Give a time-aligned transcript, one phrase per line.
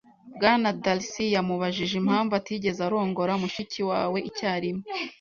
[0.35, 4.85] Bwana Darcy yamubajije impamvu atigeze arongora mushiki wawe icyarimwe.